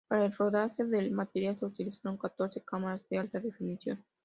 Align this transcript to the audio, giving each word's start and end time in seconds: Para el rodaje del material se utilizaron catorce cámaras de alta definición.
Para 0.07 0.25
el 0.25 0.33
rodaje 0.33 0.83
del 0.83 1.11
material 1.11 1.59
se 1.59 1.67
utilizaron 1.67 2.17
catorce 2.17 2.63
cámaras 2.65 3.07
de 3.09 3.19
alta 3.19 3.39
definición. 3.39 4.03